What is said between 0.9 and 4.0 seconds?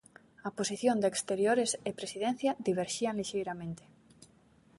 de exteriores e presidencia diverxían lixeiramente.